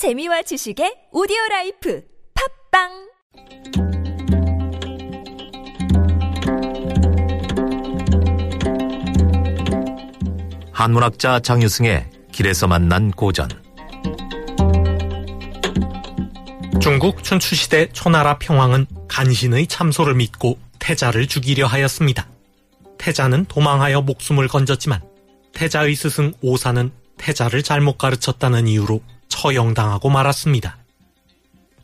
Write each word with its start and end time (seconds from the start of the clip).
재미와 0.00 0.40
지식의 0.40 1.08
오디오 1.12 1.36
라이프 1.50 2.02
팟빵 2.72 2.88
한문학자 10.72 11.40
장유승의 11.40 12.12
길에서 12.32 12.66
만난 12.66 13.10
고전 13.10 13.50
중국 16.80 17.22
춘추시대 17.22 17.90
초나라 17.92 18.38
평왕은 18.38 18.86
간신의 19.06 19.66
참소를 19.66 20.14
믿고 20.14 20.58
태자를 20.78 21.26
죽이려 21.26 21.66
하였습니다. 21.66 22.26
태자는 22.96 23.44
도망하여 23.44 24.00
목숨을 24.00 24.48
건졌지만 24.48 25.02
태자의 25.52 25.94
스승 25.94 26.32
오사는 26.40 26.90
태자를 27.18 27.62
잘못 27.62 27.98
가르쳤다는 27.98 28.66
이유로 28.66 29.02
처형당하고 29.40 30.10
말았습니다. 30.10 30.76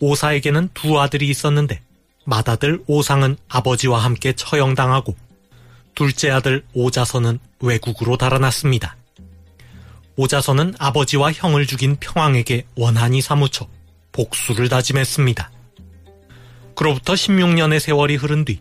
오사에게는 0.01 0.69
두 0.75 1.01
아들이 1.01 1.31
있었는데 1.31 1.81
맏아들 2.27 2.83
오상은 2.87 3.39
아버지와 3.49 4.05
함께 4.05 4.35
처형당하고 4.35 5.17
둘째 5.95 6.31
아들 6.31 6.67
오자선은 6.75 7.39
외국으로 7.61 8.19
달아났습니다. 8.19 8.97
오자선은 10.17 10.75
아버지와 10.79 11.33
형을 11.33 11.67
죽인 11.67 11.97
평왕에게 11.99 12.67
원한이 12.77 13.23
사무쳐 13.23 13.67
복수를 14.13 14.69
다짐했습니다. 14.69 15.51
그로부터 16.75 17.15
16년의 17.15 17.81
세월이 17.81 18.17
흐른 18.17 18.45
뒤 18.45 18.61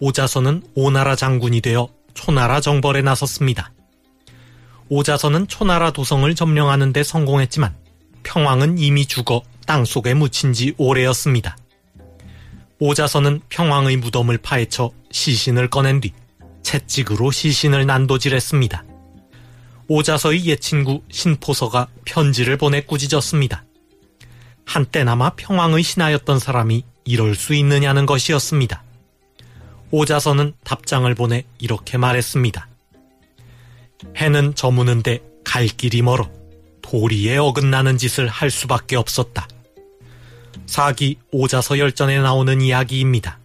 오자선은 0.00 0.64
오나라 0.74 1.16
장군이 1.16 1.62
되어 1.62 1.88
초나라 2.12 2.60
정벌에 2.60 3.00
나섰습니다. 3.00 3.72
오자선은 4.90 5.48
초나라 5.48 5.92
도성을 5.92 6.34
점령하는 6.34 6.92
데 6.92 7.02
성공했지만 7.02 7.83
평왕은 8.24 8.78
이미 8.78 9.06
죽어 9.06 9.42
땅 9.66 9.84
속에 9.84 10.14
묻힌 10.14 10.52
지 10.52 10.74
오래였습니다. 10.76 11.56
오자선은 12.80 13.42
평왕의 13.48 13.98
무덤을 13.98 14.38
파헤쳐 14.38 14.90
시신을 15.12 15.70
꺼낸 15.70 16.00
뒤 16.00 16.12
채찍으로 16.62 17.30
시신을 17.30 17.86
난도질했습니다. 17.86 18.84
오자서의 19.86 20.46
옛 20.46 20.60
친구 20.60 21.02
신포서가 21.10 21.88
편지를 22.04 22.56
보내 22.56 22.80
꾸짖었습니다. 22.80 23.64
한때나마 24.66 25.30
평왕의 25.30 25.82
신하였던 25.82 26.38
사람이 26.38 26.84
이럴 27.04 27.34
수 27.34 27.54
있느냐는 27.54 28.06
것이었습니다. 28.06 28.82
오자서는 29.90 30.54
답장을 30.64 31.14
보내 31.14 31.44
이렇게 31.58 31.98
말했습니다. 31.98 32.68
해는 34.16 34.54
저무는데 34.54 35.20
갈 35.44 35.66
길이 35.66 36.02
멀어 36.02 36.30
도리에 36.84 37.38
어긋나는 37.38 37.96
짓을 37.96 38.28
할 38.28 38.50
수밖에 38.50 38.94
없었다. 38.96 39.48
사기 40.66 41.16
오자서 41.32 41.78
열전에 41.78 42.20
나오는 42.20 42.60
이야기입니다. 42.60 43.38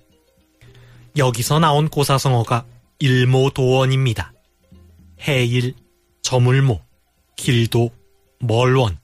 여기서 1.17 1.59
나온 1.59 1.87
고사성어가 1.87 2.65
일모도원입니다. 2.99 4.33
해일, 5.21 5.73
저물모, 6.21 6.81
길도, 7.37 7.91
멀원. 8.39 8.97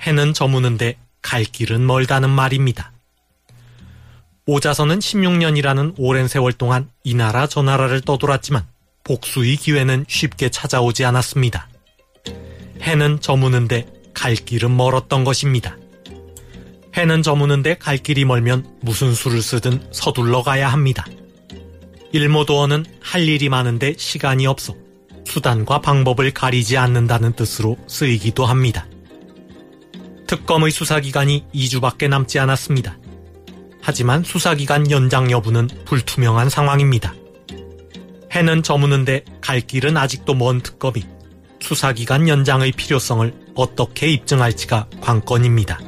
해는 0.00 0.32
저무는데 0.32 0.96
갈 1.20 1.44
길은 1.44 1.86
멀다는 1.86 2.30
말입니다. 2.30 2.92
오자선은 4.46 4.98
16년이라는 4.98 5.94
오랜 5.98 6.26
세월 6.26 6.54
동안 6.54 6.88
이 7.04 7.14
나라 7.14 7.46
저 7.46 7.62
나라를 7.62 8.00
떠돌았지만 8.00 8.64
복수의 9.04 9.56
기회는 9.56 10.06
쉽게 10.08 10.48
찾아오지 10.48 11.04
않았습니다. 11.04 11.68
해는 12.86 13.20
저무는데 13.20 13.86
갈 14.14 14.36
길은 14.36 14.76
멀었던 14.76 15.24
것입니다. 15.24 15.76
해는 16.96 17.22
저무는데 17.22 17.78
갈 17.78 17.98
길이 17.98 18.24
멀면 18.24 18.64
무슨 18.80 19.12
수를 19.12 19.42
쓰든 19.42 19.88
서둘러 19.90 20.44
가야 20.44 20.68
합니다. 20.68 21.04
일모도어는 22.12 22.84
할 23.00 23.28
일이 23.28 23.48
많은데 23.48 23.94
시간이 23.98 24.46
없어 24.46 24.74
수단과 25.26 25.80
방법을 25.80 26.30
가리지 26.30 26.76
않는다는 26.76 27.32
뜻으로 27.32 27.76
쓰이기도 27.88 28.46
합니다. 28.46 28.86
특검의 30.28 30.70
수사기간이 30.70 31.44
2주밖에 31.52 32.08
남지 32.08 32.38
않았습니다. 32.38 32.98
하지만 33.82 34.22
수사기간 34.22 34.92
연장 34.92 35.30
여부는 35.32 35.68
불투명한 35.84 36.50
상황입니다. 36.50 37.14
해는 38.32 38.62
저무는데 38.62 39.24
갈 39.40 39.60
길은 39.60 39.96
아직도 39.96 40.34
먼 40.34 40.60
특검이 40.60 41.15
수사기간 41.60 42.28
연장의 42.28 42.72
필요성을 42.72 43.32
어떻게 43.54 44.08
입증할지가 44.08 44.88
관건입니다. 45.00 45.80